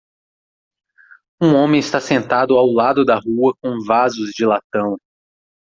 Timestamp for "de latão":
4.31-4.97